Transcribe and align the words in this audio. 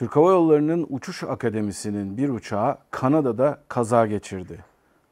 Türk 0.00 0.16
Hava 0.16 0.30
Yolları'nın 0.30 0.86
Uçuş 0.90 1.22
Akademisi'nin 1.24 2.16
bir 2.16 2.28
uçağı 2.28 2.78
Kanada'da 2.90 3.60
kaza 3.68 4.06
geçirdi. 4.06 4.64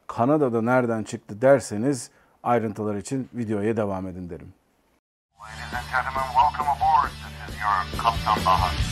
Kanada'da 0.07 0.63
nereden 0.63 1.05
çıktı 1.05 1.41
derseniz 1.41 2.11
ayrıntılar 2.43 2.95
için 2.95 3.29
videoya 3.35 3.77
devam 3.77 4.07
edin 4.07 4.31
derim. 4.31 4.55
Ladies 5.41 5.75
and 5.75 5.85
gentlemen, 5.93 6.29
welcome 6.35 6.71
aboard. 6.71 7.11
This 7.11 7.55
is 7.55 7.61
your 7.61 8.03
Kaptan 8.03 8.47
Baha. 8.47 8.88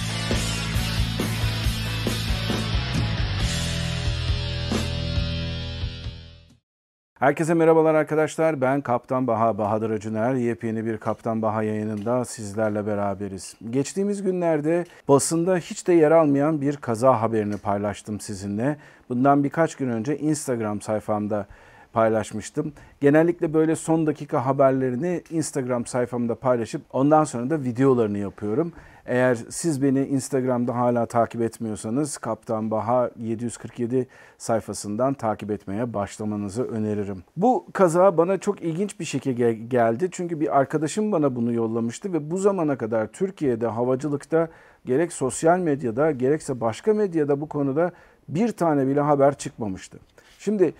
Herkese 7.18 7.54
merhabalar 7.54 7.94
arkadaşlar. 7.94 8.60
Ben 8.60 8.80
Kaptan 8.80 9.26
Baha 9.26 9.58
Bahadır 9.58 9.90
Acuner. 9.90 10.34
Yepyeni 10.34 10.86
bir 10.86 10.98
Kaptan 10.98 11.42
Baha 11.42 11.62
yayınında 11.62 12.24
sizlerle 12.24 12.86
beraberiz. 12.86 13.54
Geçtiğimiz 13.70 14.22
günlerde 14.22 14.84
basında 15.08 15.56
hiç 15.56 15.86
de 15.86 15.92
yer 15.92 16.10
almayan 16.10 16.60
bir 16.60 16.76
kaza 16.76 17.20
haberini 17.20 17.56
paylaştım 17.56 18.20
sizinle. 18.20 18.76
Bundan 19.08 19.44
birkaç 19.44 19.74
gün 19.74 19.88
önce 19.88 20.18
Instagram 20.18 20.80
sayfamda 20.80 21.46
paylaşmıştım. 21.92 22.72
Genellikle 23.00 23.54
böyle 23.54 23.76
son 23.76 24.06
dakika 24.06 24.46
haberlerini 24.46 25.22
Instagram 25.30 25.86
sayfamda 25.86 26.34
paylaşıp 26.34 26.82
ondan 26.92 27.24
sonra 27.24 27.50
da 27.50 27.62
videolarını 27.62 28.18
yapıyorum. 28.18 28.72
Eğer 29.06 29.38
siz 29.48 29.82
beni 29.82 30.06
Instagram'da 30.06 30.76
hala 30.76 31.06
takip 31.06 31.42
etmiyorsanız 31.42 32.18
Kaptan 32.18 32.70
Baha 32.70 33.10
747 33.16 34.06
sayfasından 34.38 35.14
takip 35.14 35.50
etmeye 35.50 35.94
başlamanızı 35.94 36.64
öneririm. 36.64 37.22
Bu 37.36 37.66
kaza 37.72 38.18
bana 38.18 38.38
çok 38.38 38.62
ilginç 38.62 39.00
bir 39.00 39.04
şekilde 39.04 39.52
geldi. 39.52 40.08
Çünkü 40.12 40.40
bir 40.40 40.58
arkadaşım 40.58 41.12
bana 41.12 41.36
bunu 41.36 41.52
yollamıştı 41.52 42.12
ve 42.12 42.30
bu 42.30 42.38
zamana 42.38 42.78
kadar 42.78 43.06
Türkiye'de 43.06 43.66
havacılıkta 43.66 44.48
gerek 44.84 45.12
sosyal 45.12 45.58
medyada 45.58 46.10
gerekse 46.10 46.60
başka 46.60 46.94
medyada 46.94 47.40
bu 47.40 47.48
konuda 47.48 47.92
bir 48.28 48.52
tane 48.52 48.86
bile 48.86 49.00
haber 49.00 49.38
çıkmamıştı. 49.38 49.98
Şimdi 50.38 50.74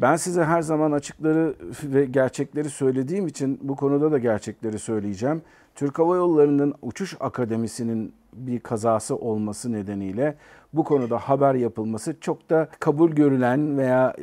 ben 0.00 0.16
size 0.16 0.44
her 0.44 0.62
zaman 0.62 0.92
açıkları 0.92 1.54
ve 1.84 2.04
gerçekleri 2.04 2.70
söylediğim 2.70 3.26
için 3.26 3.60
bu 3.62 3.76
konuda 3.76 4.12
da 4.12 4.18
gerçekleri 4.18 4.78
söyleyeceğim. 4.78 5.42
Türk 5.78 5.98
Hava 5.98 6.16
Yolları'nın 6.16 6.74
Uçuş 6.82 7.16
Akademisi'nin 7.20 8.14
bir 8.32 8.60
kazası 8.60 9.16
olması 9.16 9.72
nedeniyle 9.72 10.36
bu 10.72 10.84
konuda 10.84 11.18
haber 11.18 11.54
yapılması 11.54 12.20
çok 12.20 12.50
da 12.50 12.68
kabul 12.80 13.10
görülen 13.10 13.78
veya 13.78 14.16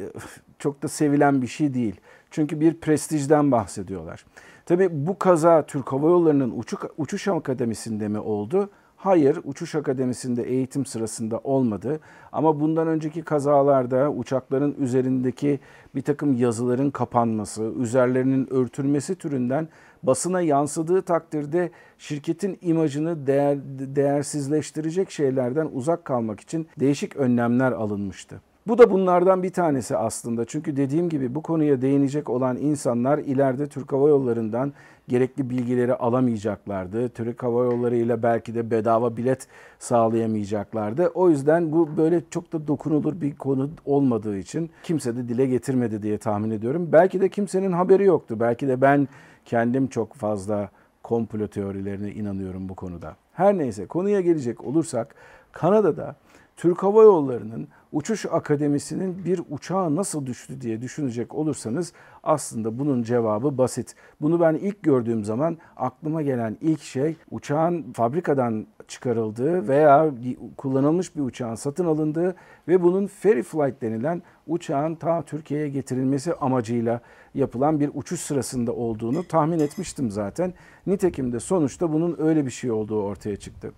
çok 0.59 0.83
da 0.83 0.87
sevilen 0.87 1.41
bir 1.41 1.47
şey 1.47 1.73
değil. 1.73 1.95
Çünkü 2.31 2.59
bir 2.59 2.73
prestijden 2.73 3.51
bahsediyorlar. 3.51 4.25
Tabii 4.65 4.89
bu 4.91 5.19
kaza 5.19 5.65
Türk 5.65 5.91
Hava 5.91 6.09
Yolları'nın 6.09 6.59
uçuş, 6.59 6.79
uçuş 6.97 7.27
akademisi'nde 7.27 8.07
mi 8.07 8.19
oldu? 8.19 8.69
Hayır, 9.05 9.39
uçuş 9.43 9.75
akademisinde 9.75 10.43
eğitim 10.43 10.85
sırasında 10.85 11.39
olmadı. 11.43 11.99
Ama 12.31 12.59
bundan 12.59 12.87
önceki 12.87 13.23
kazalarda 13.23 14.11
uçakların 14.11 14.75
üzerindeki 14.79 15.59
bir 15.95 16.01
takım 16.01 16.33
yazıların 16.33 16.91
kapanması, 16.91 17.63
üzerlerinin 17.63 18.53
örtülmesi 18.53 19.15
türünden 19.15 19.67
basına 20.03 20.41
yansıdığı 20.41 21.01
takdirde 21.01 21.71
şirketin 21.97 22.57
imajını 22.61 23.27
değer, 23.27 23.57
değersizleştirecek 23.95 25.11
şeylerden 25.11 25.69
uzak 25.73 26.05
kalmak 26.05 26.39
için 26.39 26.67
değişik 26.79 27.15
önlemler 27.15 27.71
alınmıştı. 27.71 28.41
Bu 28.67 28.77
da 28.77 28.91
bunlardan 28.91 29.43
bir 29.43 29.49
tanesi 29.49 29.97
aslında. 29.97 30.45
Çünkü 30.45 30.77
dediğim 30.77 31.09
gibi 31.09 31.35
bu 31.35 31.41
konuya 31.41 31.81
değinecek 31.81 32.29
olan 32.29 32.57
insanlar 32.57 33.17
ileride 33.17 33.67
Türk 33.67 33.93
Hava 33.93 34.09
Yolları'ndan 34.09 34.73
gerekli 35.07 35.49
bilgileri 35.49 35.93
alamayacaklardı. 35.93 37.09
Türk 37.09 37.43
Hava 37.43 37.63
Yolları 37.63 37.95
ile 37.95 38.23
belki 38.23 38.55
de 38.55 38.71
bedava 38.71 39.17
bilet 39.17 39.47
sağlayamayacaklardı. 39.79 41.07
O 41.07 41.29
yüzden 41.29 41.71
bu 41.71 41.97
böyle 41.97 42.21
çok 42.29 42.53
da 42.53 42.67
dokunulur 42.67 43.21
bir 43.21 43.35
konu 43.35 43.69
olmadığı 43.85 44.37
için 44.37 44.69
kimse 44.83 45.17
de 45.17 45.27
dile 45.27 45.45
getirmedi 45.45 46.03
diye 46.03 46.17
tahmin 46.17 46.51
ediyorum. 46.51 46.89
Belki 46.91 47.21
de 47.21 47.29
kimsenin 47.29 47.71
haberi 47.71 48.05
yoktu. 48.05 48.39
Belki 48.39 48.67
de 48.67 48.81
ben 48.81 49.07
kendim 49.45 49.87
çok 49.87 50.13
fazla 50.13 50.69
komplo 51.03 51.47
teorilerine 51.47 52.11
inanıyorum 52.11 52.69
bu 52.69 52.75
konuda. 52.75 53.15
Her 53.33 53.57
neyse 53.57 53.85
konuya 53.85 54.21
gelecek 54.21 54.63
olursak 54.63 55.15
Kanada'da 55.51 56.15
Türk 56.57 56.83
Hava 56.83 57.03
Yolları'nın 57.03 57.67
uçuş 57.95 58.25
akademisinin 58.25 59.25
bir 59.25 59.41
uçağa 59.49 59.95
nasıl 59.95 60.25
düştü 60.25 60.61
diye 60.61 60.81
düşünecek 60.81 61.35
olursanız 61.35 61.93
aslında 62.23 62.79
bunun 62.79 63.03
cevabı 63.03 63.57
basit. 63.57 63.95
Bunu 64.21 64.39
ben 64.39 64.53
ilk 64.53 64.83
gördüğüm 64.83 65.23
zaman 65.25 65.57
aklıma 65.77 66.21
gelen 66.21 66.57
ilk 66.61 66.81
şey 66.81 67.15
uçağın 67.31 67.93
fabrikadan 67.93 68.67
çıkarıldığı 68.87 69.67
veya 69.67 70.11
kullanılmış 70.57 71.15
bir 71.15 71.21
uçağın 71.21 71.55
satın 71.55 71.85
alındığı 71.85 72.35
ve 72.67 72.83
bunun 72.83 73.07
ferry 73.07 73.43
flight 73.43 73.81
denilen 73.81 74.21
uçağın 74.47 74.95
ta 74.95 75.21
Türkiye'ye 75.21 75.69
getirilmesi 75.69 76.33
amacıyla 76.33 77.01
yapılan 77.33 77.79
bir 77.79 77.91
uçuş 77.93 78.19
sırasında 78.19 78.73
olduğunu 78.73 79.27
tahmin 79.27 79.59
etmiştim 79.59 80.11
zaten. 80.11 80.53
Nitekim 80.87 81.33
de 81.33 81.39
sonuçta 81.39 81.93
bunun 81.93 82.15
öyle 82.19 82.45
bir 82.45 82.51
şey 82.51 82.71
olduğu 82.71 83.01
ortaya 83.01 83.35
çıktı. 83.35 83.71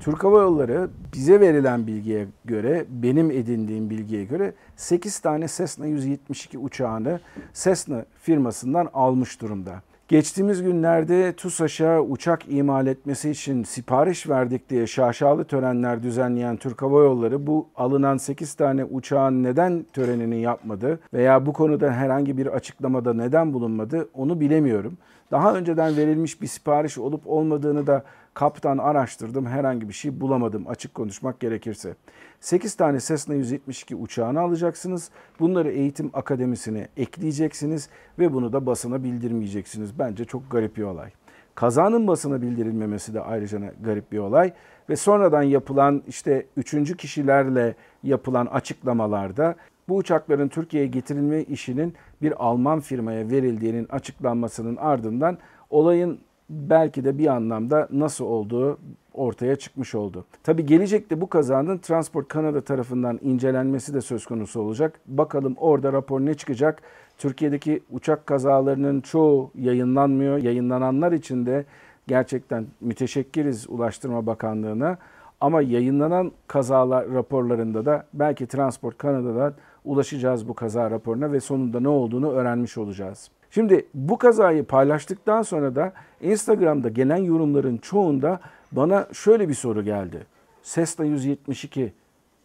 Türk 0.00 0.24
Hava 0.24 0.42
Yolları 0.42 0.90
bize 1.14 1.40
verilen 1.40 1.86
bilgiye 1.86 2.26
göre, 2.44 2.84
benim 2.88 3.30
edindiğim 3.30 3.90
bilgiye 3.90 4.24
göre 4.24 4.52
8 4.76 5.18
tane 5.18 5.46
Cessna 5.48 5.86
172 5.86 6.58
uçağını 6.58 7.20
Cessna 7.54 8.04
firmasından 8.20 8.88
almış 8.94 9.40
durumda. 9.40 9.82
Geçtiğimiz 10.08 10.62
günlerde 10.62 11.32
TUSAŞ'a 11.32 12.00
uçak 12.00 12.48
imal 12.48 12.86
etmesi 12.86 13.30
için 13.30 13.64
sipariş 13.64 14.28
verdik 14.28 14.70
diye 14.70 14.86
şaşalı 14.86 15.44
törenler 15.44 16.02
düzenleyen 16.02 16.56
Türk 16.56 16.82
Hava 16.82 17.02
Yolları 17.02 17.46
bu 17.46 17.68
alınan 17.76 18.16
8 18.16 18.54
tane 18.54 18.84
uçağın 18.84 19.42
neden 19.42 19.86
törenini 19.92 20.40
yapmadı 20.40 21.00
veya 21.14 21.46
bu 21.46 21.52
konuda 21.52 21.92
herhangi 21.92 22.38
bir 22.38 22.46
açıklamada 22.46 23.14
neden 23.14 23.52
bulunmadı 23.52 24.08
onu 24.14 24.40
bilemiyorum. 24.40 24.98
Daha 25.30 25.54
önceden 25.54 25.96
verilmiş 25.96 26.42
bir 26.42 26.46
sipariş 26.46 26.98
olup 26.98 27.22
olmadığını 27.26 27.86
da 27.86 28.04
kaptan 28.34 28.78
araştırdım. 28.78 29.46
Herhangi 29.46 29.88
bir 29.88 29.94
şey 29.94 30.20
bulamadım 30.20 30.68
açık 30.68 30.94
konuşmak 30.94 31.40
gerekirse. 31.40 31.94
8 32.40 32.74
tane 32.74 33.00
Cessna 33.00 33.34
172 33.34 33.96
uçağını 33.96 34.40
alacaksınız. 34.40 35.10
Bunları 35.40 35.70
eğitim 35.70 36.10
akademisine 36.12 36.88
ekleyeceksiniz 36.96 37.88
ve 38.18 38.32
bunu 38.32 38.52
da 38.52 38.66
basına 38.66 39.04
bildirmeyeceksiniz. 39.04 39.98
Bence 39.98 40.24
çok 40.24 40.50
garip 40.50 40.76
bir 40.76 40.82
olay. 40.82 41.10
Kazanın 41.54 42.06
basına 42.06 42.42
bildirilmemesi 42.42 43.14
de 43.14 43.20
ayrıca 43.20 43.60
garip 43.80 44.12
bir 44.12 44.18
olay. 44.18 44.52
Ve 44.88 44.96
sonradan 44.96 45.42
yapılan 45.42 46.02
işte 46.08 46.46
üçüncü 46.56 46.96
kişilerle 46.96 47.74
yapılan 48.02 48.46
açıklamalarda 48.46 49.54
bu 49.88 49.96
uçakların 49.96 50.48
Türkiye'ye 50.48 50.88
getirilme 50.88 51.42
işinin 51.42 51.94
bir 52.22 52.44
Alman 52.44 52.80
firmaya 52.80 53.30
verildiğinin 53.30 53.86
açıklanmasının 53.90 54.76
ardından 54.76 55.38
olayın 55.70 56.20
belki 56.50 57.04
de 57.04 57.18
bir 57.18 57.26
anlamda 57.26 57.88
nasıl 57.92 58.24
olduğu 58.24 58.78
ortaya 59.14 59.56
çıkmış 59.56 59.94
oldu. 59.94 60.24
Tabi 60.42 60.66
gelecekte 60.66 61.20
bu 61.20 61.28
kazanın 61.28 61.78
Transport 61.78 62.28
Kanada 62.28 62.60
tarafından 62.60 63.18
incelenmesi 63.22 63.94
de 63.94 64.00
söz 64.00 64.26
konusu 64.26 64.60
olacak. 64.60 65.00
Bakalım 65.06 65.54
orada 65.56 65.92
rapor 65.92 66.20
ne 66.20 66.34
çıkacak? 66.34 66.82
Türkiye'deki 67.18 67.82
uçak 67.90 68.26
kazalarının 68.26 69.00
çoğu 69.00 69.50
yayınlanmıyor. 69.54 70.38
Yayınlananlar 70.38 71.12
için 71.12 71.46
de 71.46 71.64
gerçekten 72.06 72.66
müteşekkiriz 72.80 73.70
Ulaştırma 73.70 74.26
Bakanlığı'na. 74.26 74.98
Ama 75.40 75.62
yayınlanan 75.62 76.32
kazalar 76.46 77.10
raporlarında 77.10 77.86
da 77.86 78.06
belki 78.14 78.46
Transport 78.46 78.98
Kanada'dan 78.98 79.54
ulaşacağız 79.84 80.48
bu 80.48 80.54
kaza 80.54 80.90
raporuna 80.90 81.32
ve 81.32 81.40
sonunda 81.40 81.80
ne 81.80 81.88
olduğunu 81.88 82.30
öğrenmiş 82.30 82.78
olacağız. 82.78 83.30
Şimdi 83.50 83.86
bu 83.94 84.18
kazayı 84.18 84.64
paylaştıktan 84.64 85.42
sonra 85.42 85.74
da 85.74 85.92
Instagram'da 86.20 86.88
gelen 86.88 87.16
yorumların 87.16 87.76
çoğunda 87.76 88.40
bana 88.72 89.06
şöyle 89.12 89.48
bir 89.48 89.54
soru 89.54 89.84
geldi. 89.84 90.26
Cessna 90.62 91.04
172 91.04 91.92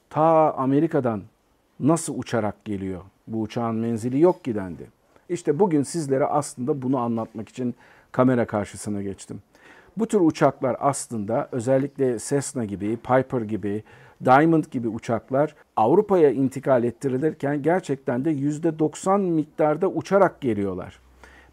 ta 0.10 0.54
Amerika'dan 0.54 1.22
nasıl 1.80 2.18
uçarak 2.18 2.66
geliyor? 2.66 3.02
Bu 3.28 3.42
uçağın 3.42 3.76
menzili 3.76 4.20
yok 4.20 4.44
ki 4.44 4.56
dendi. 4.56 4.88
İşte 5.30 5.60
bugün 5.60 5.84
sizlere 5.84 6.26
aslında 6.26 6.82
bunu 6.82 6.98
anlatmak 6.98 7.50
için 7.50 7.76
kamera 8.12 8.46
karşısına 8.46 9.02
geçtim. 9.02 9.42
Bu 9.98 10.08
tür 10.08 10.20
uçaklar 10.20 10.78
aslında 10.80 11.50
özellikle 11.52 12.20
Cessna 12.20 12.66
gibi, 12.66 12.98
Piper 12.98 13.42
gibi, 13.42 13.84
Diamond 14.26 14.64
gibi 14.72 14.88
uçaklar 14.88 15.56
Avrupa'ya 15.76 16.32
intikal 16.32 16.84
ettirilirken 16.84 17.62
gerçekten 17.62 18.26
de 18.26 18.32
%90 18.32 19.22
miktarda 19.22 19.88
uçarak 19.88 20.42
geliyorlar. 20.42 21.00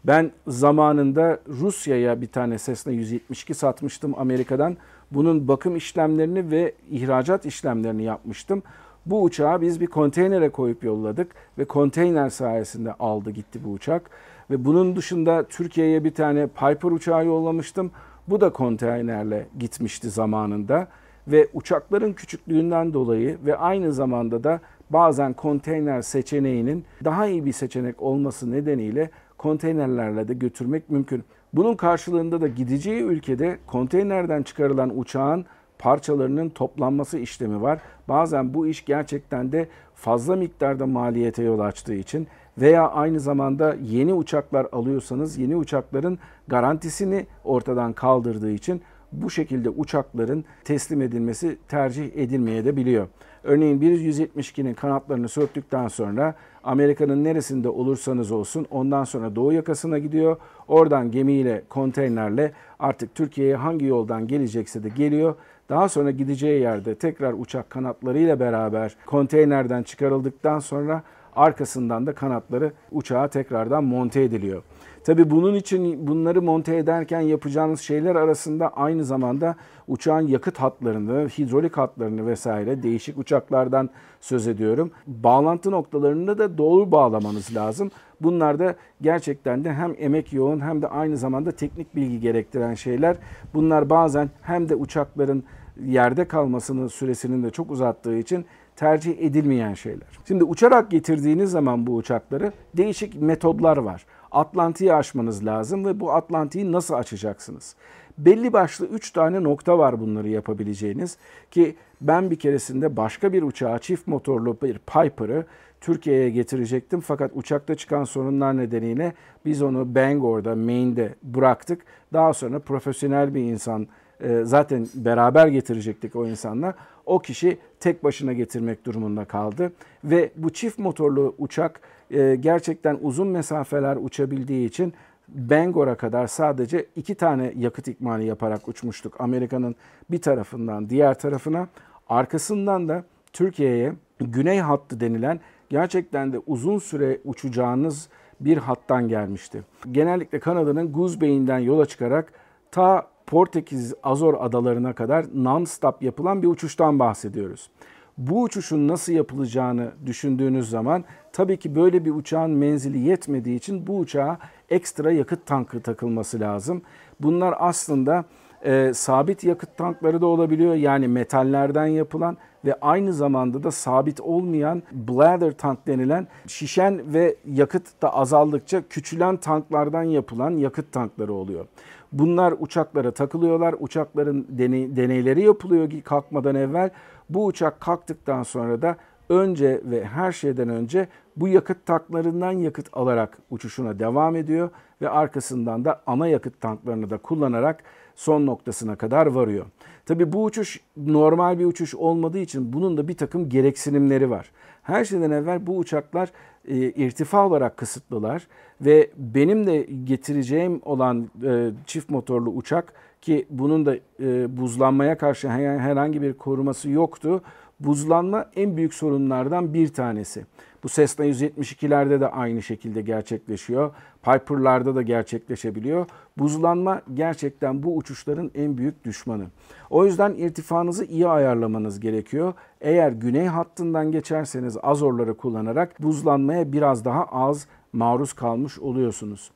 Ben 0.03 0.31
zamanında 0.47 1.39
Rusya'ya 1.47 2.21
bir 2.21 2.27
tane 2.27 2.57
Cessna 2.57 2.91
172 2.91 3.53
satmıştım 3.53 4.13
Amerika'dan. 4.17 4.77
Bunun 5.11 5.47
bakım 5.47 5.75
işlemlerini 5.75 6.51
ve 6.51 6.73
ihracat 6.91 7.45
işlemlerini 7.45 8.03
yapmıştım. 8.03 8.63
Bu 9.05 9.23
uçağı 9.23 9.61
biz 9.61 9.81
bir 9.81 9.87
konteynere 9.87 10.49
koyup 10.49 10.83
yolladık 10.83 11.31
ve 11.57 11.65
konteyner 11.65 12.29
sayesinde 12.29 12.93
aldı 12.93 13.31
gitti 13.31 13.59
bu 13.65 13.71
uçak. 13.71 14.09
Ve 14.49 14.65
bunun 14.65 14.95
dışında 14.95 15.43
Türkiye'ye 15.43 16.03
bir 16.03 16.13
tane 16.13 16.47
Piper 16.47 16.91
uçağı 16.91 17.25
yollamıştım. 17.25 17.91
Bu 18.27 18.41
da 18.41 18.49
konteynerle 18.49 19.47
gitmişti 19.59 20.09
zamanında. 20.09 20.87
Ve 21.27 21.47
uçakların 21.53 22.13
küçüklüğünden 22.13 22.93
dolayı 22.93 23.37
ve 23.45 23.57
aynı 23.57 23.93
zamanda 23.93 24.43
da 24.43 24.59
bazen 24.89 25.33
konteyner 25.33 26.01
seçeneğinin 26.01 26.85
daha 27.03 27.27
iyi 27.27 27.45
bir 27.45 27.53
seçenek 27.53 28.01
olması 28.01 28.51
nedeniyle 28.51 29.09
konteynerlerle 29.37 30.27
de 30.27 30.33
götürmek 30.33 30.89
mümkün. 30.89 31.23
Bunun 31.53 31.75
karşılığında 31.75 32.41
da 32.41 32.47
gideceği 32.47 33.01
ülkede 33.01 33.57
konteynerden 33.67 34.43
çıkarılan 34.43 34.99
uçağın 34.99 35.45
parçalarının 35.79 36.49
toplanması 36.49 37.17
işlemi 37.17 37.61
var. 37.61 37.79
Bazen 38.07 38.53
bu 38.53 38.67
iş 38.67 38.85
gerçekten 38.85 39.51
de 39.51 39.67
fazla 39.95 40.35
miktarda 40.35 40.85
maliyete 40.85 41.43
yol 41.43 41.59
açtığı 41.59 41.93
için 41.93 42.27
veya 42.57 42.89
aynı 42.89 43.19
zamanda 43.19 43.75
yeni 43.81 44.13
uçaklar 44.13 44.67
alıyorsanız 44.71 45.37
yeni 45.37 45.55
uçakların 45.55 46.19
garantisini 46.47 47.25
ortadan 47.43 47.93
kaldırdığı 47.93 48.51
için 48.51 48.81
bu 49.11 49.29
şekilde 49.29 49.69
uçakların 49.69 50.45
teslim 50.63 51.01
edilmesi 51.01 51.57
tercih 51.67 52.11
edilmeye 52.15 52.65
de 52.65 52.75
biliyor. 52.75 53.07
Örneğin 53.43 53.81
bir 53.81 53.99
172'nin 53.99 54.73
kanatlarını 54.73 55.29
söktükten 55.29 55.87
sonra 55.87 56.35
Amerika'nın 56.63 57.23
neresinde 57.23 57.69
olursanız 57.69 58.31
olsun 58.31 58.67
ondan 58.71 59.03
sonra 59.03 59.35
doğu 59.35 59.53
yakasına 59.53 59.97
gidiyor. 59.97 60.37
Oradan 60.67 61.11
gemiyle, 61.11 61.63
konteynerle 61.69 62.51
artık 62.79 63.15
Türkiye'ye 63.15 63.55
hangi 63.55 63.85
yoldan 63.85 64.27
gelecekse 64.27 64.83
de 64.83 64.89
geliyor. 64.89 65.35
Daha 65.69 65.89
sonra 65.89 66.11
gideceği 66.11 66.61
yerde 66.61 66.95
tekrar 66.95 67.33
uçak 67.33 67.69
kanatlarıyla 67.69 68.39
beraber 68.39 68.95
konteynerden 69.05 69.83
çıkarıldıktan 69.83 70.59
sonra 70.59 71.03
arkasından 71.35 72.07
da 72.07 72.13
kanatları 72.13 72.71
uçağa 72.91 73.27
tekrardan 73.27 73.83
monte 73.83 74.21
ediliyor. 74.21 74.63
Tabi 75.03 75.29
bunun 75.29 75.55
için 75.55 76.07
bunları 76.07 76.41
monte 76.41 76.77
ederken 76.77 77.21
yapacağınız 77.21 77.81
şeyler 77.81 78.15
arasında 78.15 78.67
aynı 78.67 79.05
zamanda 79.05 79.55
uçağın 79.87 80.27
yakıt 80.27 80.57
hatlarını, 80.57 81.27
hidrolik 81.27 81.77
hatlarını 81.77 82.27
vesaire 82.27 82.83
değişik 82.83 83.17
uçaklardan 83.17 83.89
söz 84.19 84.47
ediyorum. 84.47 84.91
Bağlantı 85.07 85.71
noktalarını 85.71 86.37
da 86.37 86.57
doğru 86.57 86.91
bağlamanız 86.91 87.55
lazım. 87.55 87.91
Bunlar 88.21 88.59
da 88.59 88.75
gerçekten 89.01 89.63
de 89.63 89.73
hem 89.73 89.95
emek 89.97 90.33
yoğun 90.33 90.59
hem 90.59 90.81
de 90.81 90.87
aynı 90.87 91.17
zamanda 91.17 91.51
teknik 91.51 91.95
bilgi 91.95 92.19
gerektiren 92.19 92.73
şeyler. 92.73 93.17
Bunlar 93.53 93.89
bazen 93.89 94.29
hem 94.41 94.69
de 94.69 94.75
uçakların 94.75 95.43
yerde 95.85 96.27
kalmasının 96.27 96.87
süresinin 96.87 97.43
de 97.43 97.49
çok 97.49 97.71
uzattığı 97.71 98.17
için 98.17 98.45
tercih 98.81 99.17
edilmeyen 99.19 99.73
şeyler. 99.73 100.07
Şimdi 100.27 100.43
uçarak 100.43 100.91
getirdiğiniz 100.91 101.51
zaman 101.51 101.87
bu 101.87 101.95
uçakları 101.95 102.51
değişik 102.77 103.21
metodlar 103.21 103.77
var. 103.77 104.05
Atlantik'i 104.31 104.93
aşmanız 104.93 105.45
lazım 105.45 105.85
ve 105.85 105.99
bu 105.99 106.11
Atlantik'i 106.11 106.71
nasıl 106.71 106.93
açacaksınız? 106.93 107.75
Belli 108.17 108.53
başlı 108.53 108.85
3 108.85 109.11
tane 109.11 109.43
nokta 109.43 109.77
var 109.77 109.99
bunları 109.99 110.29
yapabileceğiniz 110.29 111.17
ki 111.51 111.75
ben 112.01 112.31
bir 112.31 112.35
keresinde 112.35 112.97
başka 112.97 113.33
bir 113.33 113.43
uçağa 113.43 113.79
çift 113.79 114.07
motorlu 114.07 114.57
bir 114.61 114.77
Piper'ı 114.77 115.45
Türkiye'ye 115.81 116.29
getirecektim 116.29 116.99
fakat 116.99 117.31
uçakta 117.35 117.75
çıkan 117.75 118.03
sorunlar 118.03 118.57
nedeniyle 118.57 119.13
biz 119.45 119.61
onu 119.61 119.95
Bangor'da, 119.95 120.55
Maine'de 120.55 121.15
bıraktık. 121.23 121.81
Daha 122.13 122.33
sonra 122.33 122.59
profesyonel 122.59 123.35
bir 123.35 123.41
insan 123.41 123.87
e, 124.21 124.41
zaten 124.43 124.87
beraber 124.95 125.47
getirecektik 125.47 126.15
o 126.15 126.27
insanla. 126.27 126.73
O 127.05 127.19
kişi 127.19 127.57
tek 127.79 128.03
başına 128.03 128.33
getirmek 128.33 128.85
durumunda 128.85 129.25
kaldı 129.25 129.71
ve 130.03 130.31
bu 130.35 130.49
çift 130.49 130.79
motorlu 130.79 131.35
uçak 131.37 131.81
e, 132.11 132.35
gerçekten 132.35 132.97
uzun 133.01 133.27
mesafeler 133.27 133.95
uçabildiği 133.95 134.67
için 134.67 134.93
Bangor'a 135.27 135.95
kadar 135.95 136.27
sadece 136.27 136.85
iki 136.95 137.15
tane 137.15 137.53
yakıt 137.57 137.87
ikmali 137.87 138.25
yaparak 138.25 138.67
uçmuştuk. 138.67 139.21
Amerika'nın 139.21 139.75
bir 140.11 140.21
tarafından 140.21 140.89
diğer 140.89 141.19
tarafına. 141.19 141.67
Arkasından 142.09 142.89
da 142.89 143.03
Türkiye'ye 143.33 143.93
güney 144.19 144.59
hattı 144.59 144.99
denilen 144.99 145.39
gerçekten 145.69 146.33
de 146.33 146.39
uzun 146.47 146.79
süre 146.79 147.19
uçacağınız 147.25 148.09
bir 148.39 148.57
hattan 148.57 149.07
gelmişti. 149.07 149.63
Genellikle 149.91 150.39
Kanada'nın 150.39 150.93
Goose 150.93 151.21
Bay'inden 151.21 151.59
yola 151.59 151.85
çıkarak 151.85 152.33
ta 152.71 153.07
Portekiz 153.31 153.93
Azor 154.03 154.33
adalarına 154.39 154.93
kadar 154.93 155.23
non-stop 155.23 155.93
yapılan 156.01 156.41
bir 156.41 156.47
uçuştan 156.47 156.99
bahsediyoruz. 156.99 157.69
Bu 158.17 158.41
uçuşun 158.41 158.87
nasıl 158.87 159.13
yapılacağını 159.13 159.91
düşündüğünüz 160.05 160.69
zaman 160.69 161.03
tabii 161.33 161.57
ki 161.57 161.75
böyle 161.75 162.05
bir 162.05 162.11
uçağın 162.11 162.51
menzili 162.51 162.99
yetmediği 162.99 163.57
için 163.57 163.87
bu 163.87 163.97
uçağa 163.97 164.37
ekstra 164.69 165.11
yakıt 165.11 165.45
tankı 165.45 165.81
takılması 165.81 166.39
lazım. 166.39 166.81
Bunlar 167.19 167.55
aslında 167.59 168.25
e, 168.63 168.93
sabit 168.93 169.43
yakıt 169.43 169.77
tankları 169.77 170.21
da 170.21 170.25
olabiliyor. 170.25 170.75
Yani 170.75 171.07
metallerden 171.07 171.85
yapılan 171.85 172.37
ve 172.65 172.75
aynı 172.81 173.13
zamanda 173.13 173.63
da 173.63 173.71
sabit 173.71 174.21
olmayan 174.21 174.83
bladder 174.91 175.51
tank 175.51 175.87
denilen 175.87 176.27
şişen 176.47 177.13
ve 177.13 177.35
yakıt 177.45 178.01
da 178.01 178.13
azaldıkça 178.13 178.87
küçülen 178.89 179.37
tanklardan 179.37 180.03
yapılan 180.03 180.51
yakıt 180.51 180.91
tankları 180.91 181.33
oluyor. 181.33 181.65
Bunlar 182.11 182.53
uçaklara 182.59 183.11
takılıyorlar. 183.11 183.75
Uçakların 183.79 184.47
deney, 184.49 184.95
deneyleri 184.95 185.41
yapılıyor 185.41 185.89
kalkmadan 186.03 186.55
evvel. 186.55 186.89
Bu 187.29 187.45
uçak 187.45 187.81
kalktıktan 187.81 188.43
sonra 188.43 188.81
da 188.81 188.97
önce 189.29 189.81
ve 189.85 190.05
her 190.05 190.31
şeyden 190.31 190.69
önce 190.69 191.07
bu 191.35 191.47
yakıt 191.47 191.85
tanklarından 191.85 192.51
yakıt 192.51 192.89
alarak 192.93 193.37
uçuşuna 193.49 193.99
devam 193.99 194.35
ediyor 194.35 194.69
ve 195.01 195.09
arkasından 195.09 195.85
da 195.85 196.01
ana 196.07 196.27
yakıt 196.27 196.61
tanklarını 196.61 197.09
da 197.09 197.17
kullanarak 197.17 197.83
son 198.15 198.45
noktasına 198.45 198.95
kadar 198.95 199.27
varıyor. 199.27 199.65
Tabi 200.05 200.33
bu 200.33 200.43
uçuş 200.43 200.79
normal 200.97 201.59
bir 201.59 201.65
uçuş 201.65 201.95
olmadığı 201.95 202.39
için 202.39 202.73
bunun 202.73 202.97
da 202.97 203.07
bir 203.07 203.17
takım 203.17 203.49
gereksinimleri 203.49 204.29
var. 204.29 204.51
Her 204.83 205.05
şeyden 205.05 205.31
evvel 205.31 205.67
bu 205.67 205.77
uçaklar 205.77 206.31
e, 206.67 206.75
irtifa 206.77 207.47
olarak 207.47 207.77
kısıtlılar 207.77 208.47
ve 208.81 209.09
benim 209.17 209.67
de 209.67 209.87
getireceğim 210.03 210.81
olan 210.85 211.29
e, 211.45 211.71
çift 211.85 212.09
motorlu 212.09 212.49
uçak 212.49 212.93
ki 213.21 213.45
bunun 213.49 213.85
da 213.85 213.95
e, 213.95 214.57
buzlanmaya 214.57 215.17
karşı 215.17 215.49
herhangi 215.49 216.21
bir 216.21 216.33
koruması 216.33 216.89
yoktu. 216.89 217.41
Buzlanma 217.79 218.45
en 218.55 218.77
büyük 218.77 218.93
sorunlardan 218.93 219.73
bir 219.73 219.87
tanesi. 219.87 220.45
Bu 220.83 220.87
Cessna 220.87 221.25
172'lerde 221.25 222.19
de 222.19 222.27
aynı 222.27 222.61
şekilde 222.61 223.01
gerçekleşiyor. 223.01 223.91
Piper'larda 224.23 224.95
da 224.95 225.01
gerçekleşebiliyor. 225.01 226.05
Buzlanma 226.37 227.01
gerçekten 227.13 227.83
bu 227.83 227.97
uçuşların 227.97 228.51
en 228.55 228.77
büyük 228.77 229.05
düşmanı. 229.05 229.45
O 229.89 230.05
yüzden 230.05 230.33
irtifanızı 230.33 231.05
iyi 231.05 231.27
ayarlamanız 231.27 231.99
gerekiyor. 231.99 232.53
Eğer 232.81 233.11
güney 233.11 233.47
hattından 233.47 234.11
geçerseniz 234.11 234.77
Azorları 234.83 235.37
kullanarak 235.37 236.03
buzlanmaya 236.03 236.71
biraz 236.71 237.05
daha 237.05 237.25
az 237.25 237.67
maruz 237.93 238.33
kalmış 238.33 238.79
oluyorsunuz. 238.79 239.51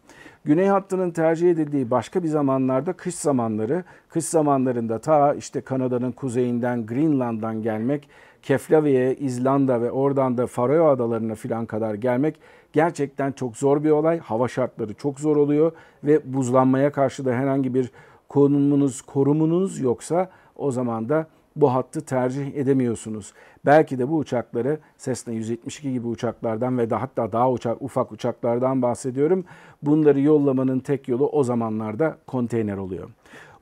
Güney 0.46 0.67
hattının 0.67 1.12
tercih 1.12 1.51
edildiği 1.51 1.91
başka 1.91 2.24
bir 2.24 2.27
zamanlarda 2.27 2.94
kış 2.94 3.15
zamanları, 3.15 3.84
kış 4.10 4.25
zamanlarında 4.25 5.00
ta 5.00 5.34
işte 5.34 5.62
Kanada'nın 5.62 6.12
kuzeyinden 6.12 6.86
Greenland'dan 6.86 7.62
gelmek, 7.62 8.10
Keflaviye, 8.46 9.16
İzlanda 9.16 9.82
ve 9.82 9.92
oradan 9.92 10.38
da 10.38 10.48
Faroe 10.48 10.80
Adalarına 10.80 11.36
filan 11.36 11.66
kadar 11.66 11.94
gelmek 11.94 12.36
gerçekten 12.74 13.32
çok 13.32 13.58
zor 13.58 13.84
bir 13.84 13.90
olay. 13.90 14.20
Hava 14.20 14.48
şartları 14.48 14.94
çok 14.94 15.20
zor 15.20 15.38
oluyor 15.38 15.72
ve 16.04 16.34
buzlanmaya 16.34 16.92
karşı 16.92 17.25
da 17.25 17.34
herhangi 17.34 17.74
bir 17.74 17.92
konumunuz, 18.30 19.02
korumunuz 19.02 19.80
yoksa 19.80 20.30
o 20.56 20.72
zaman 20.72 21.10
da 21.10 21.28
bu 21.56 21.74
hattı 21.74 22.02
tercih 22.02 22.56
edemiyorsunuz. 22.56 23.34
Belki 23.66 24.00
de 24.00 24.10
bu 24.10 24.18
uçakları 24.18 24.80
Cessna 24.98 25.34
172 25.34 25.92
gibi 25.94 26.08
uçaklardan 26.08 26.78
ve 26.78 26.90
de 26.90 26.96
hatta 26.96 27.32
daha 27.32 27.52
uçak, 27.52 27.82
ufak 27.82 28.12
uçaklardan 28.12 28.82
bahsediyorum. 28.82 29.46
Bunları 29.82 30.20
yollamanın 30.20 30.80
tek 30.80 31.08
yolu 31.08 31.30
o 31.30 31.44
zamanlarda 31.44 32.18
konteyner 32.28 32.78
oluyor. 32.78 33.10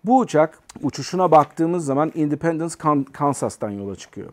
Bu 0.05 0.19
uçak 0.19 0.59
uçuşuna 0.81 1.31
baktığımız 1.31 1.85
zaman 1.85 2.11
Independence, 2.15 2.75
Kansas'tan 3.13 3.69
yola 3.69 3.95
çıkıyor. 3.95 4.29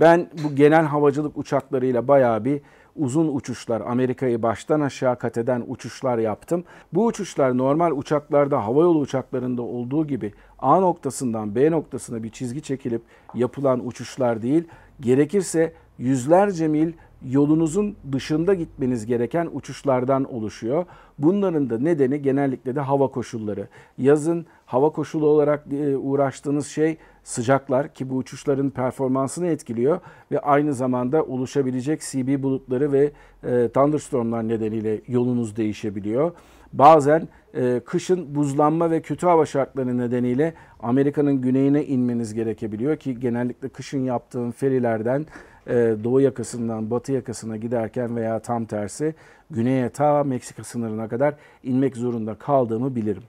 Ben 0.00 0.28
bu 0.44 0.54
genel 0.54 0.84
havacılık 0.84 1.38
uçaklarıyla 1.38 2.08
bayağı 2.08 2.44
bir 2.44 2.60
uzun 2.96 3.34
uçuşlar, 3.36 3.80
Amerika'yı 3.80 4.42
baştan 4.42 4.80
aşağı 4.80 5.18
kat 5.18 5.38
eden 5.38 5.64
uçuşlar 5.66 6.18
yaptım. 6.18 6.64
Bu 6.92 7.06
uçuşlar 7.06 7.58
normal 7.58 7.90
uçaklarda, 7.90 8.64
havayolu 8.64 8.98
uçaklarında 8.98 9.62
olduğu 9.62 10.06
gibi 10.06 10.32
A 10.58 10.80
noktasından 10.80 11.54
B 11.54 11.70
noktasına 11.70 12.22
bir 12.22 12.30
çizgi 12.30 12.62
çekilip 12.62 13.02
yapılan 13.34 13.86
uçuşlar 13.86 14.42
değil. 14.42 14.64
Gerekirse 15.00 15.72
yüzlerce 15.98 16.68
mil 16.68 16.92
yolunuzun 17.30 17.96
dışında 18.12 18.54
gitmeniz 18.54 19.06
gereken 19.06 19.48
uçuşlardan 19.52 20.34
oluşuyor. 20.34 20.84
Bunların 21.18 21.70
da 21.70 21.78
nedeni 21.78 22.22
genellikle 22.22 22.74
de 22.74 22.80
hava 22.80 23.08
koşulları. 23.08 23.68
Yazın 23.98 24.46
hava 24.66 24.90
koşulu 24.90 25.26
olarak 25.26 25.66
e, 25.72 25.96
uğraştığınız 25.96 26.66
şey 26.66 26.98
sıcaklar 27.24 27.94
ki 27.94 28.10
bu 28.10 28.16
uçuşların 28.16 28.70
performansını 28.70 29.46
etkiliyor 29.46 30.00
ve 30.32 30.38
aynı 30.38 30.74
zamanda 30.74 31.24
oluşabilecek 31.24 32.00
CB 32.00 32.42
bulutları 32.42 32.92
ve 32.92 33.12
e, 33.44 33.68
thunderstormlar 33.68 34.48
nedeniyle 34.48 35.00
yolunuz 35.08 35.56
değişebiliyor. 35.56 36.32
Bazen 36.72 37.28
e, 37.54 37.80
kışın 37.84 38.34
buzlanma 38.34 38.90
ve 38.90 39.02
kötü 39.02 39.26
hava 39.26 39.46
şartları 39.46 39.98
nedeniyle 39.98 40.54
Amerika'nın 40.80 41.40
güneyine 41.40 41.84
inmeniz 41.84 42.34
gerekebiliyor 42.34 42.96
ki 42.96 43.20
genellikle 43.20 43.68
kışın 43.68 44.04
yaptığım 44.04 44.50
ferilerden 44.50 45.26
e, 45.66 45.74
doğu 46.04 46.20
yakasından 46.20 46.90
batı 46.90 47.12
yakasına 47.12 47.56
giderken 47.56 48.16
veya 48.16 48.38
tam 48.38 48.64
tersi 48.64 49.14
güneye 49.50 49.88
ta 49.88 50.24
Meksika 50.24 50.64
sınırına 50.64 51.08
kadar 51.08 51.34
inmek 51.62 51.96
zorunda 51.96 52.34
kaldığımı 52.34 52.96
bilirim. 52.96 53.22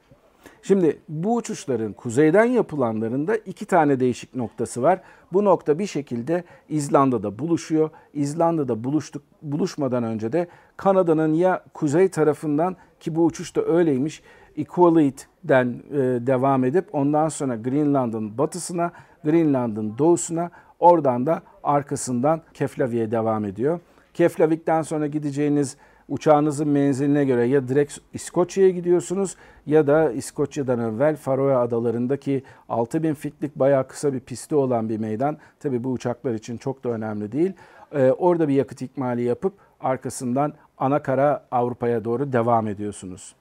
Şimdi 0.66 1.00
bu 1.10 1.36
uçuşların 1.36 1.94
kuzeyden 1.94 2.46
yapılanlarında 2.46 3.36
iki 3.36 3.66
tane 3.66 4.00
değişik 4.00 4.36
noktası 4.36 4.82
var. 4.82 5.02
Bu 5.34 5.46
nokta 5.46 5.80
bir 5.80 5.86
şekilde 5.86 6.44
İzlanda'da 6.70 7.40
buluşuyor. 7.40 7.90
İzlanda'da 8.14 8.84
buluştuk, 8.84 9.24
buluşmadan 9.42 10.04
önce 10.04 10.32
de 10.32 10.48
Kanada'nın 10.78 11.34
ya 11.34 11.64
kuzey 11.74 12.10
tarafından 12.10 12.76
ki 13.00 13.16
bu 13.16 13.26
uçuş 13.26 13.56
da 13.56 13.66
öyleymiş 13.66 14.22
Iqaluit'den 14.56 15.68
e, 15.92 15.98
devam 16.28 16.64
edip 16.64 16.96
ondan 16.96 17.30
sonra 17.30 17.56
Greenland'ın 17.56 18.38
batısına, 18.38 18.92
Greenland'ın 19.24 19.98
doğusuna 19.98 20.52
oradan 20.80 21.26
da 21.26 21.42
arkasından 21.64 22.42
Keflavik'e 22.54 23.12
devam 23.12 23.46
ediyor. 23.46 23.80
Keflavik'ten 24.14 24.82
sonra 24.82 25.08
gideceğiniz 25.08 25.78
uçağınızın 26.10 26.68
menziline 26.68 27.26
göre 27.26 27.46
ya 27.46 27.68
direkt 27.68 27.98
İskoçya'ya 28.14 28.70
gidiyorsunuz 28.70 29.36
ya 29.66 29.88
da 29.88 30.12
İskoçya'dan 30.12 30.80
evvel 30.80 31.16
Faroe 31.16 31.56
Adaları'ndaki 31.56 32.44
6000 32.70 33.14
fitlik 33.14 33.56
bayağı 33.56 33.88
kısa 33.88 34.14
bir 34.14 34.20
pisti 34.20 34.56
olan 34.56 34.90
bir 34.90 34.98
meydan. 34.98 35.38
Tabi 35.60 35.84
bu 35.84 35.92
uçaklar 35.92 36.34
için 36.34 36.58
çok 36.58 36.84
da 36.84 36.90
önemli 36.90 37.32
değil. 37.32 37.54
Ee, 37.92 38.12
orada 38.12 38.48
bir 38.48 38.54
yakıt 38.54 38.82
ikmali 38.82 39.24
yapıp 39.24 39.54
arkasından 39.80 40.54
ana 40.78 41.02
kara 41.02 41.46
Avrupa'ya 41.52 42.06
doğru 42.06 42.34
devam 42.34 42.68
ediyorsunuz. 42.68 43.36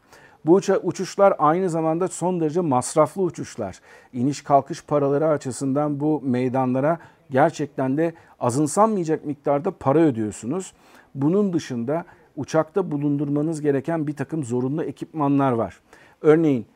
Bu 0.47 0.61
uçuşlar 0.83 1.35
aynı 1.39 1.71
zamanda 1.71 2.09
son 2.09 2.41
derece 2.41 2.61
masraflı 2.61 3.23
uçuşlar. 3.23 3.81
İniş 4.13 4.43
kalkış 4.43 4.85
paraları 4.85 5.29
açısından 5.29 6.01
bu 6.01 6.21
meydanlara 6.25 6.99
gerçekten 7.31 7.97
de 7.97 8.15
azınsanmayacak 8.41 9.25
miktarda 9.25 9.71
para 9.71 9.99
ödüyorsunuz. 9.99 10.73
Bunun 11.15 11.53
dışında 11.53 12.05
uçakta 12.37 12.91
bulundurmanız 12.91 13.61
gereken 13.61 14.07
bir 14.07 14.17
takım 14.17 14.45
zorunlu 14.45 14.83
ekipmanlar 14.83 15.53
var. 15.53 15.81
Örneğin 16.21 16.67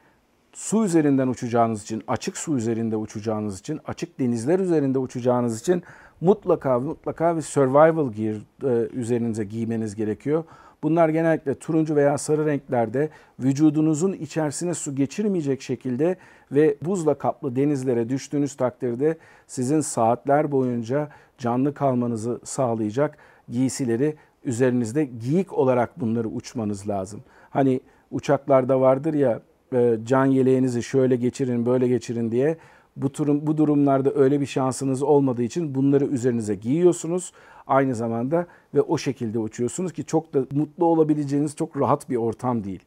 su 0.53 0.85
üzerinden 0.85 1.29
uçacağınız 1.29 1.83
için, 1.83 2.03
açık 2.09 2.37
su 2.37 2.57
üzerinde 2.57 2.97
uçacağınız 2.97 3.61
için, 3.61 3.81
açık 3.87 4.19
denizler 4.19 4.59
üzerinde 4.59 4.99
uçacağınız 4.99 5.61
için 5.61 5.83
mutlaka 6.21 6.79
mutlaka 6.79 7.37
bir 7.37 7.43
survival 7.43 8.13
gear 8.13 8.37
e, 8.65 8.89
üzerinize 8.93 9.45
giymeniz 9.45 9.95
gerekiyor. 9.95 10.45
Bunlar 10.83 11.09
genellikle 11.09 11.55
turuncu 11.55 11.97
veya 11.97 12.19
sarı 12.19 12.47
renklerde 12.47 13.09
vücudunuzun 13.41 14.13
içerisine 14.13 14.75
su 14.75 14.95
geçirmeyecek 14.95 15.63
şekilde 15.63 16.17
ve 16.53 16.77
buzla 16.83 17.15
kaplı 17.15 17.57
denizlere 17.57 18.09
düştüğünüz 18.09 18.57
takdirde 18.57 19.19
sizin 19.47 19.81
saatler 19.81 20.53
boyunca 20.53 21.09
canlı 21.39 21.75
kalmanızı 21.75 22.41
sağlayacak 22.45 23.19
giysileri 23.49 24.17
üzerinizde 24.47 25.05
giyik 25.05 25.53
olarak 25.53 26.01
bunları 26.01 26.29
uçmanız 26.29 26.89
lazım. 26.89 27.21
Hani 27.51 27.81
uçaklarda 28.11 28.81
vardır 28.81 29.15
ya 29.15 29.41
e, 29.73 29.99
can 30.05 30.27
yeleğinizi 30.27 30.83
şöyle 30.83 31.17
geçirin 31.17 31.67
böyle 31.67 31.89
geçirin 31.89 32.31
diye 32.31 32.57
bu, 32.97 33.15
durum, 33.15 33.47
bu 33.47 33.57
durumlarda 33.57 34.15
öyle 34.15 34.41
bir 34.41 34.47
şansınız 34.47 35.03
olmadığı 35.03 35.43
için 35.43 35.75
bunları 35.75 36.05
üzerinize 36.05 36.55
giyiyorsunuz 36.55 37.33
aynı 37.67 37.95
zamanda 37.95 38.47
ve 38.75 38.81
o 38.83 38.99
şekilde 38.99 39.39
uçuyorsunuz 39.39 39.93
ki 39.93 40.05
çok 40.05 40.35
da 40.35 40.45
mutlu 40.53 40.87
olabileceğiniz 40.87 41.57
çok 41.57 41.81
rahat 41.81 42.11
bir 42.11 42.17
ortam 42.17 42.65
değil. 42.65 42.81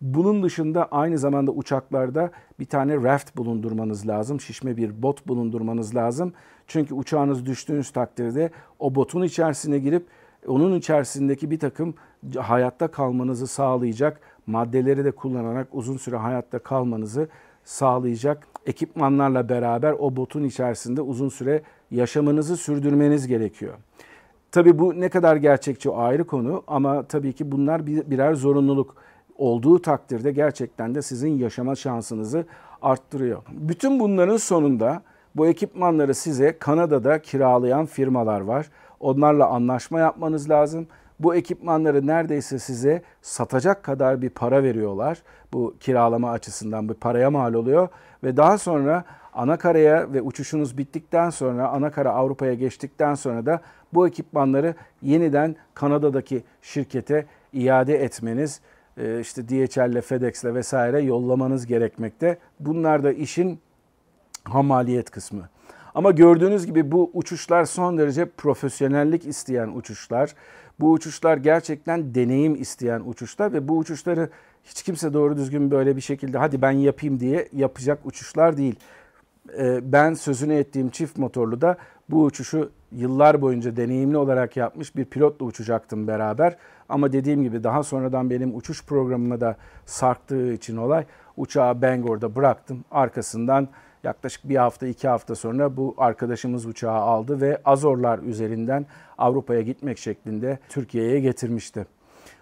Bunun 0.00 0.42
dışında 0.42 0.84
aynı 0.84 1.18
zamanda 1.18 1.50
uçaklarda 1.50 2.30
bir 2.60 2.64
tane 2.64 2.94
raft 3.02 3.36
bulundurmanız 3.36 4.08
lazım. 4.08 4.40
Şişme 4.40 4.76
bir 4.76 5.02
bot 5.02 5.28
bulundurmanız 5.28 5.94
lazım. 5.94 6.32
Çünkü 6.66 6.94
uçağınız 6.94 7.46
düştüğünüz 7.46 7.90
takdirde 7.90 8.50
o 8.78 8.94
botun 8.94 9.22
içerisine 9.22 9.78
girip 9.78 10.06
onun 10.46 10.78
içerisindeki 10.78 11.50
bir 11.50 11.58
takım 11.58 11.94
hayatta 12.36 12.88
kalmanızı 12.88 13.46
sağlayacak 13.46 14.20
maddeleri 14.46 15.04
de 15.04 15.10
kullanarak 15.10 15.68
uzun 15.72 15.96
süre 15.96 16.16
hayatta 16.16 16.58
kalmanızı 16.58 17.28
sağlayacak 17.64 18.46
ekipmanlarla 18.66 19.48
beraber 19.48 19.92
o 19.98 20.16
botun 20.16 20.44
içerisinde 20.44 21.00
uzun 21.00 21.28
süre 21.28 21.62
yaşamınızı 21.90 22.56
sürdürmeniz 22.56 23.26
gerekiyor. 23.26 23.74
Tabii 24.52 24.78
bu 24.78 25.00
ne 25.00 25.08
kadar 25.08 25.36
gerçekçi 25.36 25.90
o 25.90 25.98
ayrı 25.98 26.24
konu 26.24 26.62
ama 26.66 27.02
tabii 27.02 27.32
ki 27.32 27.52
bunlar 27.52 27.86
birer 27.86 28.34
zorunluluk 28.34 28.96
olduğu 29.36 29.82
takdirde 29.82 30.32
gerçekten 30.32 30.94
de 30.94 31.02
sizin 31.02 31.38
yaşama 31.38 31.74
şansınızı 31.74 32.46
arttırıyor. 32.82 33.42
Bütün 33.50 34.00
bunların 34.00 34.36
sonunda 34.36 35.02
bu 35.36 35.46
ekipmanları 35.46 36.14
size 36.14 36.58
Kanada'da 36.58 37.22
kiralayan 37.22 37.86
firmalar 37.86 38.40
var. 38.40 38.70
Onlarla 39.00 39.46
anlaşma 39.46 40.00
yapmanız 40.00 40.50
lazım. 40.50 40.86
Bu 41.20 41.34
ekipmanları 41.34 42.06
neredeyse 42.06 42.58
size 42.58 43.02
satacak 43.22 43.82
kadar 43.82 44.22
bir 44.22 44.30
para 44.30 44.62
veriyorlar. 44.62 45.22
Bu 45.52 45.74
kiralama 45.80 46.30
açısından 46.30 46.88
bir 46.88 46.94
paraya 46.94 47.30
mal 47.30 47.54
oluyor 47.54 47.88
ve 48.24 48.36
daha 48.36 48.58
sonra 48.58 49.04
ana 49.34 49.56
karaya 49.56 50.12
ve 50.12 50.22
uçuşunuz 50.22 50.78
bittikten 50.78 51.30
sonra 51.30 51.68
ana 51.68 51.90
kara 51.90 52.12
Avrupa'ya 52.12 52.54
geçtikten 52.54 53.14
sonra 53.14 53.46
da 53.46 53.60
bu 53.94 54.06
ekipmanları 54.08 54.74
yeniden 55.02 55.56
Kanada'daki 55.74 56.42
şirkete 56.62 57.26
iade 57.52 58.04
etmeniz 58.04 58.60
e, 58.96 59.20
işte 59.20 59.48
DHL'le, 59.48 60.00
FedEx'le 60.00 60.44
vesaire 60.44 61.00
yollamanız 61.00 61.66
gerekmekte. 61.66 62.38
Bunlar 62.60 63.04
da 63.04 63.12
işin 63.12 63.60
hamaliyet 64.44 65.10
kısmı. 65.10 65.48
Ama 65.94 66.10
gördüğünüz 66.10 66.66
gibi 66.66 66.92
bu 66.92 67.10
uçuşlar 67.14 67.64
son 67.64 67.98
derece 67.98 68.24
profesyonellik 68.24 69.26
isteyen 69.26 69.68
uçuşlar. 69.68 70.34
Bu 70.80 70.92
uçuşlar 70.92 71.36
gerçekten 71.36 72.14
deneyim 72.14 72.54
isteyen 72.54 73.02
uçuşlar 73.06 73.52
ve 73.52 73.68
bu 73.68 73.78
uçuşları 73.78 74.28
hiç 74.64 74.82
kimse 74.82 75.12
doğru 75.12 75.36
düzgün 75.36 75.70
böyle 75.70 75.96
bir 75.96 76.00
şekilde 76.00 76.38
hadi 76.38 76.62
ben 76.62 76.70
yapayım 76.70 77.20
diye 77.20 77.48
yapacak 77.52 78.06
uçuşlar 78.06 78.56
değil. 78.56 78.74
Ee, 79.58 79.92
ben 79.92 80.14
sözünü 80.14 80.54
ettiğim 80.54 80.90
çift 80.90 81.18
motorlu 81.18 81.60
da 81.60 81.76
bu 82.10 82.24
uçuşu 82.24 82.70
yıllar 82.92 83.42
boyunca 83.42 83.76
deneyimli 83.76 84.16
olarak 84.16 84.56
yapmış 84.56 84.96
bir 84.96 85.04
pilotla 85.04 85.44
uçacaktım 85.46 86.08
beraber. 86.08 86.56
Ama 86.88 87.12
dediğim 87.12 87.42
gibi 87.42 87.64
daha 87.64 87.82
sonradan 87.82 88.30
benim 88.30 88.56
uçuş 88.56 88.84
programıma 88.84 89.40
da 89.40 89.56
sarktığı 89.86 90.52
için 90.52 90.76
olay 90.76 91.04
uçağı 91.36 91.82
Bangor'da 91.82 92.36
bıraktım. 92.36 92.84
Arkasından 92.90 93.68
yaklaşık 94.04 94.48
bir 94.48 94.56
hafta 94.56 94.86
iki 94.86 95.08
hafta 95.08 95.34
sonra 95.34 95.76
bu 95.76 95.94
arkadaşımız 95.98 96.66
uçağı 96.66 96.98
aldı 96.98 97.40
ve 97.40 97.60
Azorlar 97.64 98.18
üzerinden 98.18 98.86
Avrupa'ya 99.18 99.60
gitmek 99.60 99.98
şeklinde 99.98 100.58
Türkiye'ye 100.68 101.20
getirmişti. 101.20 101.86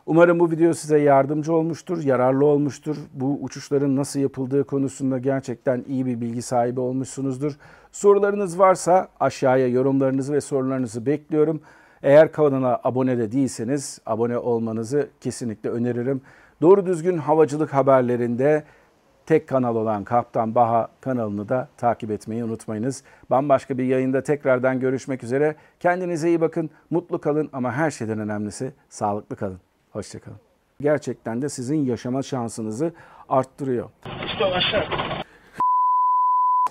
Umarım 0.07 0.41
bu 0.41 0.51
video 0.51 0.73
size 0.73 0.99
yardımcı 0.99 1.53
olmuştur, 1.53 2.05
yararlı 2.05 2.45
olmuştur. 2.47 2.97
Bu 3.15 3.39
uçuşların 3.43 3.97
nasıl 3.97 4.21
yapıldığı 4.21 4.65
konusunda 4.65 5.19
gerçekten 5.19 5.85
iyi 5.89 6.07
bir 6.07 6.21
bilgi 6.21 6.43
sahibi 6.43 6.81
olmuşsunuzdur. 6.81 7.53
Sorularınız 7.93 8.59
varsa 8.59 9.09
aşağıya 9.21 9.69
yorumlarınızı 9.69 10.33
ve 10.33 10.41
sorularınızı 10.41 11.07
bekliyorum. 11.07 11.61
Eğer 12.03 12.33
kanala 12.33 12.81
abone 12.85 13.19
de 13.19 13.33
değilseniz 13.33 14.01
abone 14.07 14.39
olmanızı 14.39 15.09
kesinlikle 15.21 15.71
öneririm. 15.71 16.21
Doğru 16.61 16.87
düzgün 16.87 17.19
havacılık 17.19 17.75
haberlerinde 17.75 18.65
tek 19.27 19.49
kanal 19.49 19.77
olan 19.77 20.05
Kaptan 20.05 20.55
Baha 20.55 20.89
kanalını 21.01 21.49
da 21.49 21.69
takip 21.77 22.11
etmeyi 22.11 22.45
unutmayınız. 22.45 23.05
Bambaşka 23.31 23.79
bir 23.79 23.85
yayında 23.85 24.23
tekrardan 24.23 24.81
görüşmek 24.81 25.25
üzere. 25.25 25.57
Kendinize 25.81 26.29
iyi 26.29 26.41
bakın, 26.41 26.71
mutlu 26.91 27.21
kalın 27.21 27.51
ama 27.53 27.73
her 27.73 27.91
şeyden 27.91 28.19
önemlisi 28.19 28.73
sağlıklı 28.89 29.37
kalın. 29.37 29.61
Hoşçakalın. 29.91 30.39
Gerçekten 30.81 31.43
de 31.43 31.49
sizin 31.49 31.85
yaşama 31.85 32.23
şansınızı 32.23 32.93
arttırıyor. 33.29 33.91
İşte 34.27 34.45
aşağı. 34.45 34.85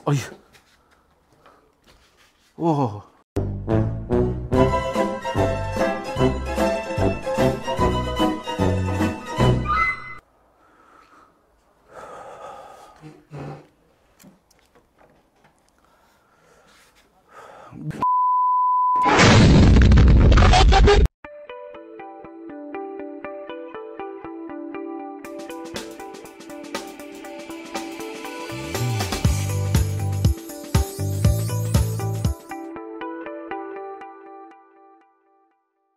Ay. 0.06 0.18
Oh. 2.58 3.11